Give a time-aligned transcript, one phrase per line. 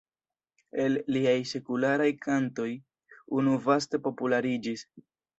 [0.83, 2.69] El liaj sekularaj kantoj
[3.41, 4.83] unu vaste populariĝis.